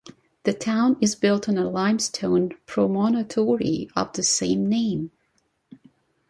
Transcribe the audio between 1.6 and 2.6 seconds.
limestone